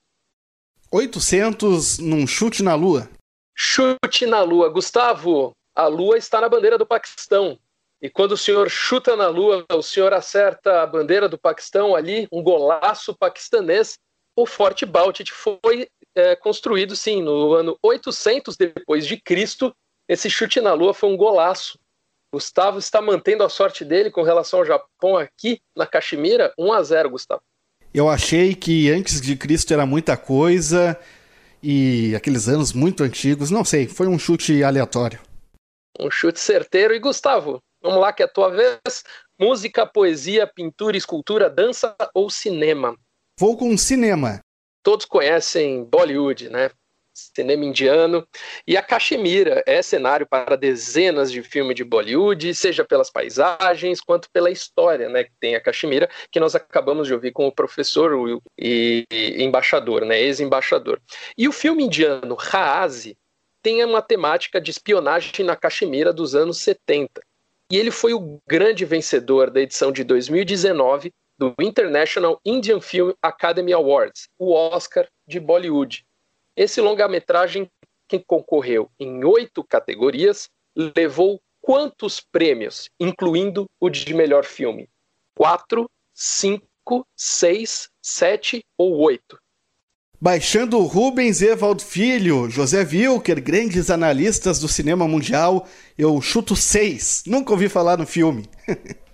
[0.92, 3.10] 800 num chute na lua.
[3.56, 4.70] Chute na lua.
[4.70, 7.58] Gustavo, a lua está na bandeira do Paquistão.
[8.02, 12.28] E quando o senhor chuta na lua, o senhor acerta a bandeira do Paquistão ali,
[12.32, 13.98] um golaço paquistanês.
[14.36, 19.74] O Forte Baltit foi é, construído, sim, no ano 800 depois de Cristo.
[20.08, 21.80] Esse chute na lua foi um golaço.
[22.34, 26.54] Gustavo está mantendo a sorte dele com relação ao Japão aqui na Caxemira.
[26.60, 27.42] 1 a 0, Gustavo.
[27.94, 31.00] Eu achei que antes de Cristo era muita coisa
[31.68, 35.20] e aqueles anos muito antigos, não sei, foi um chute aleatório.
[36.00, 36.94] Um chute certeiro.
[36.94, 39.04] E Gustavo, vamos lá que é a tua vez.
[39.40, 42.96] Música, poesia, pintura, escultura, dança ou cinema?
[43.40, 44.42] Vou com cinema.
[44.84, 46.70] Todos conhecem Bollywood, né?
[47.16, 48.28] Cinema indiano.
[48.68, 54.30] E a Caxemira é cenário para dezenas de filmes de Bollywood, seja pelas paisagens quanto
[54.32, 55.24] pela história, né?
[55.24, 58.12] Que tem a Caxemira, que nós acabamos de ouvir com o professor
[58.60, 60.22] e, e embaixador, né?
[60.22, 61.02] Ex-embaixador.
[61.38, 63.18] E o filme indiano Raazi
[63.64, 67.22] tem uma temática de espionagem na Caxemira dos anos 70.
[67.72, 73.74] E ele foi o grande vencedor da edição de 2019 do International Indian Film Academy
[73.74, 76.06] Awards, o Oscar de Bollywood.
[76.58, 77.70] Esse longa-metragem,
[78.08, 80.48] que concorreu em oito categorias,
[80.96, 84.88] levou quantos prêmios, incluindo o de melhor filme?
[85.36, 89.38] Quatro, cinco, seis, sete ou oito?
[90.22, 97.24] Baixando Rubens Evald Filho, José Wilker, grandes analistas do cinema mundial, eu chuto seis.
[97.28, 98.50] Nunca ouvi falar no filme.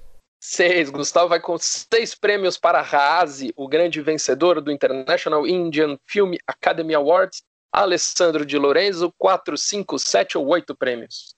[0.43, 0.89] Seis.
[0.89, 6.95] Gustavo vai com seis prêmios para Raazi, o grande vencedor do International Indian Film Academy
[6.95, 7.43] Awards.
[7.71, 11.33] Alessandro de Lorenzo, quatro, cinco, sete ou oito prêmios.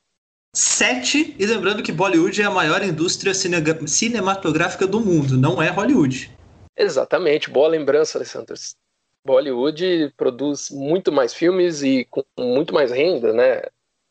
[0.55, 5.69] Sete, e lembrando que Bollywood é a maior indústria cine cinematográfica do mundo, não é
[5.69, 6.35] Hollywood.
[6.75, 8.55] Exatamente, boa lembrança, Alessandro.
[9.23, 13.61] Bollywood produz muito mais filmes e com muito mais renda, né,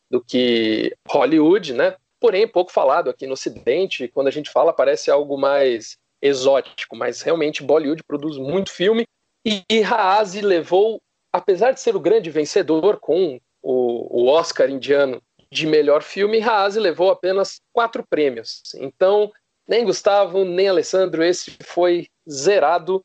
[0.09, 1.95] do que Hollywood, né?
[2.23, 7.21] Porém, pouco falado aqui no Ocidente, quando a gente fala, parece algo mais exótico, mas
[7.21, 9.05] realmente Bollywood produz muito filme
[9.45, 11.01] e, Raazi levou,
[11.33, 16.79] apesar de ser o grande vencedor com o, o Oscar indiano de melhor filme, Raazi
[16.79, 18.61] levou apenas quatro prêmios.
[18.77, 19.29] Então,
[19.67, 23.03] nem Gustavo, nem Alessandro, esse foi zerado.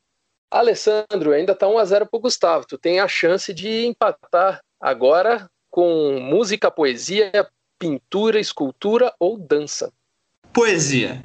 [0.49, 2.65] Alessandro, ainda está 1 a 0 para o Gustavo.
[2.65, 7.31] Tu tem a chance de empatar agora com música, poesia,
[7.79, 9.91] pintura, escultura ou dança?
[10.53, 11.23] Poesia.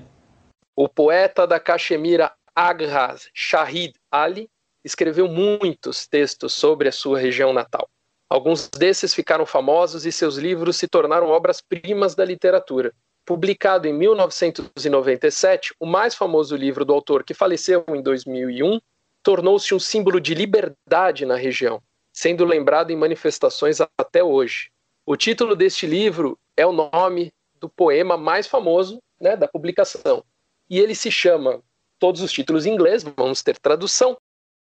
[0.77, 4.49] O poeta da Caxemira Agra Shahid Ali
[4.85, 7.89] escreveu muitos textos sobre a sua região natal.
[8.31, 12.93] Alguns desses ficaram famosos e seus livros se tornaram obras-primas da literatura.
[13.27, 18.81] Publicado em 1997, o mais famoso livro do autor, que faleceu em 2001,
[19.23, 24.71] tornou-se um símbolo de liberdade na região, sendo lembrado em manifestações até hoje.
[25.07, 30.25] O título deste livro é o nome do poema mais famoso né, da publicação.
[30.69, 31.63] E ele se chama,
[31.99, 34.17] todos os títulos em inglês, vamos ter tradução,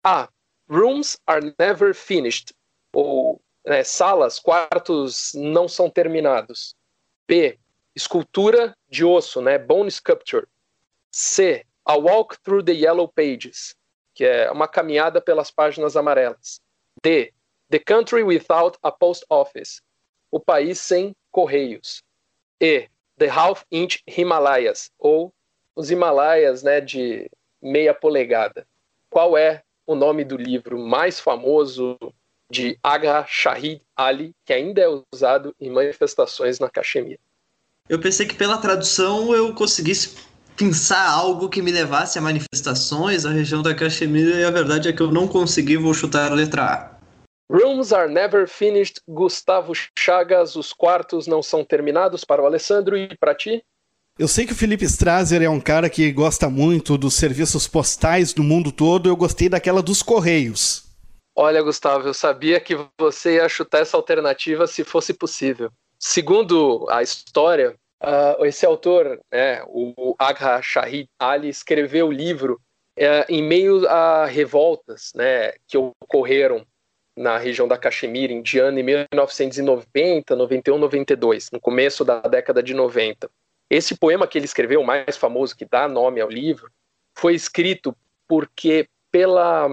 [0.05, 0.28] A.
[0.68, 2.55] Rooms are never finished,
[2.92, 6.74] ou né, salas, quartos não são terminados.
[7.26, 7.59] B.
[7.94, 10.46] Escultura de osso, né, bone sculpture.
[11.11, 11.66] C.
[11.85, 13.74] A walk through the yellow pages,
[14.14, 16.61] que é uma caminhada pelas páginas amarelas.
[17.02, 17.33] D.
[17.70, 19.83] The country without a post office,
[20.32, 22.02] o país sem correios.
[22.60, 25.32] E The Half Inch Himalayas, ou
[25.76, 28.66] os Himalaias né, de meia polegada.
[29.08, 31.98] Qual é o nome do livro mais famoso
[32.50, 37.20] de Agha Shahid Ali, que ainda é usado em manifestações na Caxemira?
[37.88, 40.16] Eu pensei que pela tradução eu conseguisse
[40.56, 44.92] pensar algo que me levasse a manifestações, a região da Caxemira, e a verdade é
[44.92, 46.91] que eu não consegui, vou chutar a letra A.
[47.52, 48.98] Rooms are never finished.
[49.06, 53.62] Gustavo Chagas, os quartos não são terminados para o Alessandro e para ti?
[54.18, 58.32] Eu sei que o Felipe Strasser é um cara que gosta muito dos serviços postais
[58.32, 59.06] do mundo todo.
[59.06, 60.84] Eu gostei daquela dos Correios.
[61.36, 65.70] Olha, Gustavo, eu sabia que você ia chutar essa alternativa se fosse possível.
[65.98, 72.58] Segundo a história, uh, esse autor, né, o Agha Shahid Ali, escreveu o livro
[72.98, 76.66] uh, em meio a revoltas né, que ocorreram
[77.16, 83.31] na região da Caxemira, indiana, em 1990, 91, 92, no começo da década de 90.
[83.70, 86.70] Esse poema que ele escreveu, o mais famoso, que dá nome ao livro,
[87.16, 87.96] foi escrito
[88.29, 89.68] porque, pela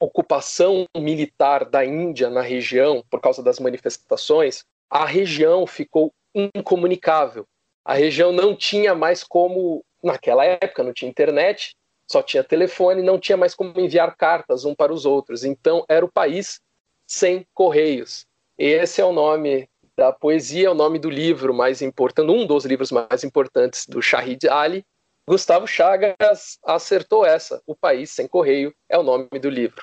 [0.00, 7.46] ocupação militar da Índia na região, por causa das manifestações, a região ficou incomunicável.
[7.84, 11.76] A região não tinha mais como, naquela época, não tinha internet,
[12.10, 15.44] só tinha telefone, não tinha mais como enviar cartas um para os outros.
[15.44, 16.60] Então, era o país
[17.06, 18.26] sem correios.
[18.58, 22.64] Esse é o nome da poesia, é o nome do livro mais importante, um dos
[22.64, 24.84] livros mais importantes do Shahid Ali.
[25.26, 27.62] Gustavo Chagas acertou essa.
[27.66, 29.82] O País Sem Correio é o nome do livro.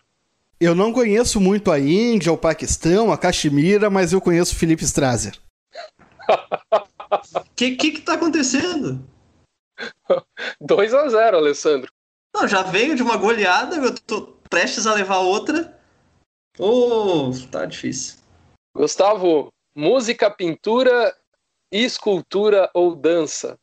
[0.60, 5.34] Eu não conheço muito a Índia, o Paquistão, a Caxemira, mas eu conheço Felipe Strasser.
[6.30, 9.04] O que, que que tá acontecendo?
[10.62, 11.92] 2 a 0 Alessandro.
[12.36, 15.81] Não, já veio de uma goleada, eu tô prestes a levar outra.
[16.64, 18.20] Oh, tá difícil.
[18.76, 21.12] Gustavo, música, pintura,
[21.72, 23.58] escultura ou dança?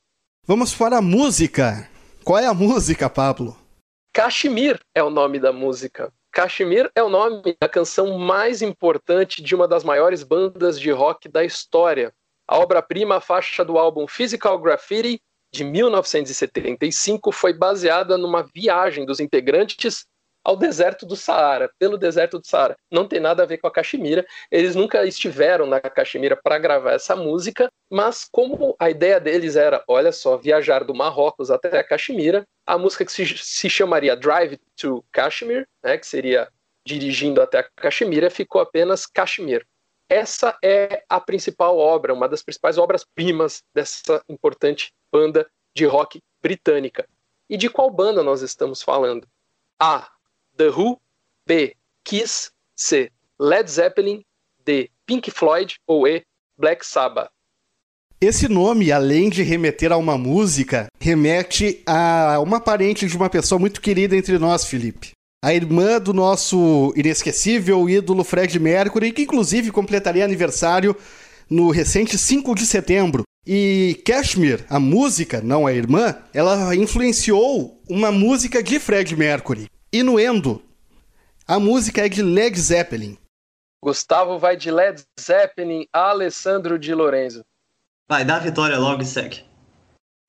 [0.44, 1.88] Vamos para a música.
[2.24, 3.56] Qual é a música, Pablo?
[4.12, 6.12] Kashmir é o nome da música.
[6.32, 11.28] Kashmir é o nome da canção mais importante de uma das maiores bandas de rock
[11.28, 12.12] da história.
[12.48, 15.20] A obra-prima, faixa do álbum Physical Graffiti,
[15.54, 20.04] de 1975, foi baseada numa viagem dos integrantes
[20.44, 22.76] ao deserto do Saara, pelo deserto do Saara.
[22.90, 24.26] Não tem nada a ver com a Caxemira.
[24.50, 29.82] Eles nunca estiveram na Caxemira para gravar essa música, mas como a ideia deles era,
[29.86, 34.58] olha só, viajar do Marrocos até a Caxemira, a música que se, se chamaria Drive
[34.76, 36.48] to Kashmir, né, que seria
[36.86, 39.66] dirigindo até a Caxemira, ficou apenas Kashmir.
[40.08, 47.06] Essa é a principal obra, uma das principais obras-primas dessa importante banda de rock britânica.
[47.48, 49.26] E de qual banda nós estamos falando?
[49.78, 50.08] A.
[50.58, 50.98] The Who,
[51.46, 51.72] B.
[52.04, 53.10] Kiss, C.
[53.38, 54.22] Led Zeppelin,
[54.64, 54.90] D.
[55.06, 56.24] Pink Floyd ou E.
[56.58, 57.28] Black Sabbath.
[58.20, 63.60] Esse nome, além de remeter a uma música, remete a uma parente de uma pessoa
[63.60, 65.12] muito querida entre nós, Felipe.
[65.44, 70.96] A irmã do nosso inesquecível ídolo Fred Mercury, que inclusive completaria aniversário
[71.48, 73.22] no recente 5 de setembro.
[73.46, 79.68] E Kashmir, a música, não a irmã, ela influenciou uma música de Fred Mercury.
[79.92, 80.62] Inuendo.
[81.46, 83.16] A música é de Led Zeppelin.
[83.82, 87.42] Gustavo vai de Led Zeppelin, Alessandro de Lorenzo.
[88.06, 89.44] Vai, dá a vitória logo e segue.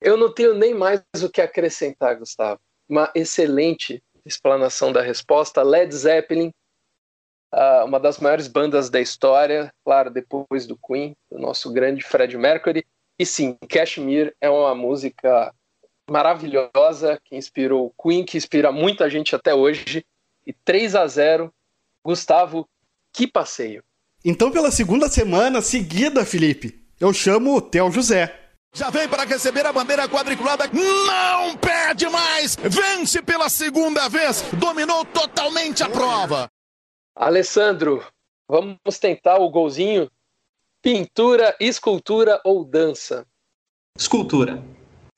[0.00, 2.58] Eu não tenho nem mais o que acrescentar, Gustavo.
[2.88, 5.62] Uma excelente explanação da resposta.
[5.62, 6.50] Led Zeppelin,
[7.54, 12.34] uh, uma das maiores bandas da história, claro, depois do Queen, do nosso grande Fred
[12.38, 12.86] Mercury.
[13.18, 15.54] E sim, Kashmir é uma música
[16.10, 20.04] maravilhosa que inspirou o Queen, que inspira muita gente até hoje.
[20.46, 21.52] E 3 a 0
[22.04, 22.68] Gustavo,
[23.12, 23.84] que passeio.
[24.24, 28.36] Então, pela segunda semana seguida, Felipe, eu chamo o Theo José.
[28.72, 30.64] Já vem para receber a bandeira quadriculada.
[30.72, 32.56] Não perde mais!
[32.56, 34.42] Vence pela segunda vez!
[34.52, 36.50] Dominou totalmente a prova!
[37.14, 38.04] Alessandro,
[38.48, 40.10] vamos tentar o golzinho?
[40.82, 43.26] Pintura, escultura ou dança?
[43.96, 44.62] Escultura.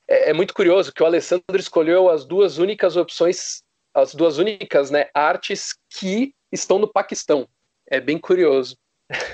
[0.09, 3.63] É, é muito curioso que o Alessandro escolheu as duas únicas opções,
[3.95, 7.49] as duas únicas né, artes que estão no Paquistão.
[7.87, 8.77] É bem curioso.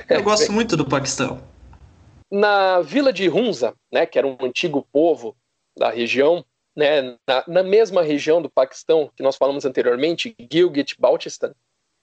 [0.08, 1.42] Eu gosto muito do Paquistão.
[2.30, 5.36] Na vila de Hunza, né, que era um antigo povo
[5.76, 6.44] da região,
[6.76, 11.54] né, na, na mesma região do Paquistão que nós falamos anteriormente, Gilgit-Baltistan,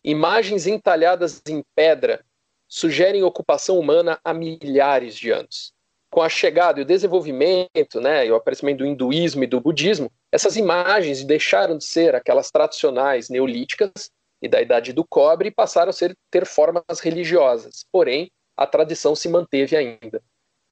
[0.03, 2.23] imagens entalhadas em pedra
[2.67, 5.74] sugerem ocupação humana há milhares de anos.
[6.15, 10.09] Com a chegada e o desenvolvimento, né, e o aparecimento do hinduísmo e do budismo,
[10.31, 13.91] essas imagens deixaram de ser aquelas tradicionais neolíticas
[14.41, 17.85] e da idade do cobre e passaram a ser, ter formas religiosas.
[17.91, 20.23] Porém, a tradição se manteve ainda.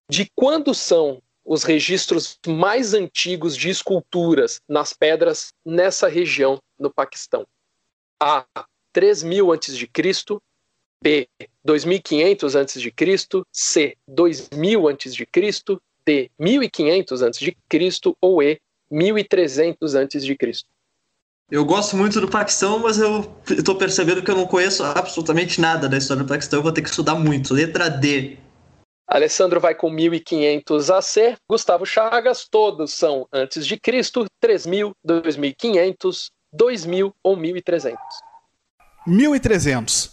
[0.09, 7.45] De quando são os registros mais antigos de esculturas nas pedras nessa região no Paquistão?
[8.17, 8.45] A.
[8.93, 9.89] 3000 a.C.,
[11.03, 11.27] B.
[11.65, 12.93] 2500 a.C.,
[13.51, 13.97] C.
[14.07, 15.27] 2000 a.C.,
[16.05, 16.31] D.
[16.39, 17.55] 1500 a.C.
[18.21, 18.59] ou E.
[18.89, 20.37] 1300 a.C.
[21.51, 25.89] Eu gosto muito do Paquistão, mas eu estou percebendo que eu não conheço absolutamente nada
[25.89, 26.59] da história do Paquistão.
[26.59, 27.53] Eu vou ter que estudar muito.
[27.53, 28.37] Letra D.
[29.05, 31.37] Alessandro vai com 1500 AC.
[31.49, 37.99] Gustavo Chagas, todos são antes de Cristo, 3000, 2500, 2000 ou 1300.
[39.05, 40.12] 1300.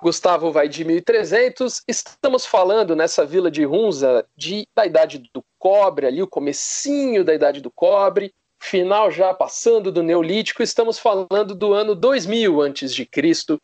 [0.00, 1.82] Gustavo vai de 1300.
[1.88, 7.34] Estamos falando nessa vila de Hunza de, da idade do cobre, ali o comecinho da
[7.34, 13.08] idade do cobre final já passando do Neolítico, estamos falando do ano 2000 a.C.,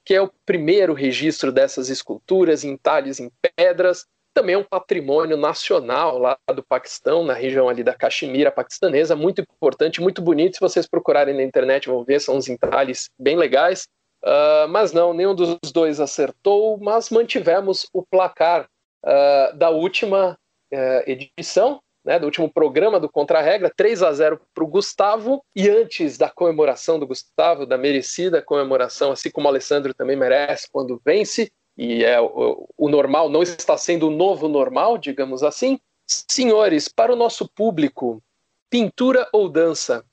[0.05, 4.07] que é o primeiro registro dessas esculturas em talhes em pedras.
[4.32, 9.41] Também é um patrimônio nacional lá do Paquistão, na região ali da Caxemira paquistanesa, muito
[9.41, 10.55] importante, muito bonito.
[10.55, 13.87] Se vocês procurarem na internet, vão ver, são uns entalhes bem legais.
[14.25, 18.66] Uh, mas não, nenhum dos dois acertou, mas mantivemos o placar
[19.05, 20.39] uh, da última
[20.72, 25.45] uh, edição, né, do último programa do Contra-Regra, 3 a 0 para o Gustavo.
[25.55, 30.68] E antes da comemoração do Gustavo, da merecida comemoração, assim como o Alessandro também merece
[30.72, 35.79] quando vence, e é o, o normal não está sendo o novo normal, digamos assim.
[36.07, 38.22] Senhores, para o nosso público,
[38.70, 40.05] pintura ou dança?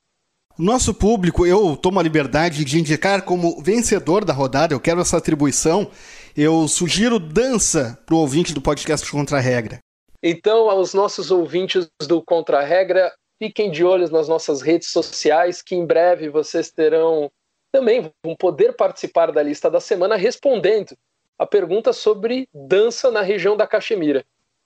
[0.58, 5.18] Nosso público, eu tomo a liberdade de indicar como vencedor da rodada, eu quero essa
[5.18, 5.90] atribuição.
[6.36, 9.80] Eu sugiro dança para o ouvinte do podcast Contra a Regra.
[10.24, 15.86] Então, aos nossos ouvintes do Contra-Regra, fiquem de olho nas nossas redes sociais, que em
[15.86, 17.30] breve vocês terão
[17.72, 20.96] também vão poder participar da lista da semana respondendo
[21.40, 24.24] a pergunta sobre dança na região da Caxemira.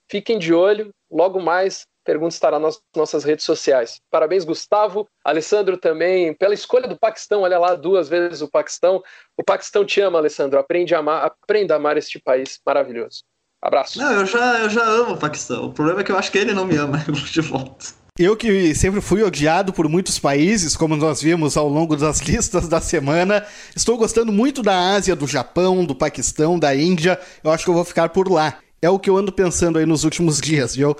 [0.09, 3.99] Fiquem de olho, logo mais pergunta estará nas nossas redes sociais.
[4.11, 5.07] Parabéns, Gustavo.
[5.23, 9.03] Alessandro também, pela escolha do Paquistão, olha lá, duas vezes o Paquistão.
[9.35, 10.59] O Paquistão te ama, Alessandro.
[10.59, 13.23] Aprende a amar, aprenda a amar este país maravilhoso.
[13.61, 13.97] Abraço.
[13.97, 15.65] Não, eu já, eu já amo o Paquistão.
[15.65, 17.87] O problema é que eu acho que ele não me ama de volta.
[18.17, 22.67] Eu que sempre fui odiado por muitos países, como nós vimos ao longo das listas
[22.67, 23.45] da semana,
[23.75, 27.19] estou gostando muito da Ásia, do Japão, do Paquistão, da Índia.
[27.43, 28.59] Eu acho que eu vou ficar por lá.
[28.85, 30.95] É o que eu ando pensando aí nos últimos dias, viu?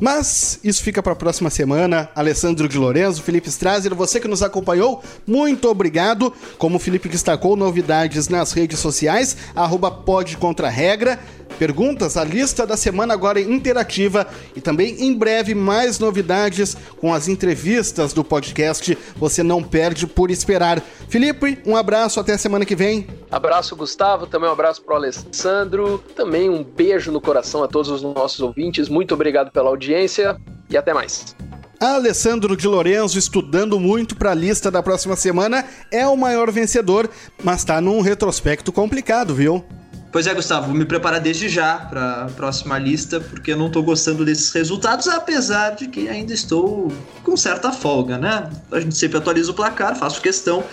[0.00, 2.08] Mas isso fica para a próxima semana.
[2.14, 6.32] Alessandro de Lorenzo, Felipe Strasser, você que nos acompanhou, muito obrigado.
[6.56, 11.18] Como o Felipe destacou, novidades nas redes sociais, arroba pode contra regra.
[11.58, 17.12] Perguntas, a lista da semana agora é interativa e também em breve mais novidades com
[17.12, 18.96] as entrevistas do podcast.
[19.16, 20.80] Você não perde por esperar.
[21.08, 23.06] Felipe, um abraço, até a semana que vem.
[23.30, 27.90] Abraço, Gustavo, também um abraço para o Alessandro, também um beijo no coração a todos
[27.90, 28.88] os nossos ouvintes.
[28.88, 30.36] Muito obrigado pela audiência
[30.70, 31.36] e até mais.
[31.80, 37.08] Alessandro de Lorenzo, estudando muito para a lista da próxima semana, é o maior vencedor,
[37.42, 39.64] mas está num retrospecto complicado, viu?
[40.10, 43.66] Pois é, Gustavo, vou me preparar desde já para a próxima lista, porque eu não
[43.66, 46.90] estou gostando desses resultados, apesar de que ainda estou
[47.22, 48.48] com certa folga, né?
[48.72, 50.64] A gente sempre atualiza o placar, faço questão.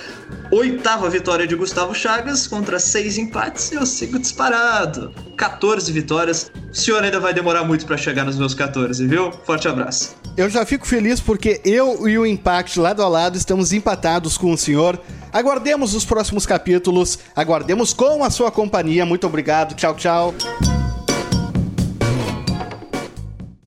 [0.51, 5.13] Oitava vitória de Gustavo Chagas contra seis empates, eu sigo disparado.
[5.35, 6.49] 14 vitórias.
[6.71, 9.31] O senhor ainda vai demorar muito para chegar nos meus 14, viu?
[9.43, 10.15] Forte abraço.
[10.37, 14.51] Eu já fico feliz porque eu e o Impact lado a lado estamos empatados com
[14.51, 14.99] o senhor.
[15.31, 19.05] Aguardemos os próximos capítulos, aguardemos com a sua companhia.
[19.25, 20.84] Muito obrigado, tchau, tchau.